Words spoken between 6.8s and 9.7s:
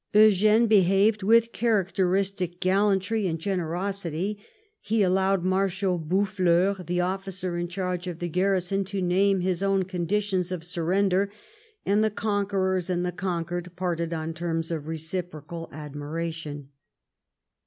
the officer in command of the garrison, to name his